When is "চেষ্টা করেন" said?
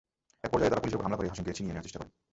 1.87-2.09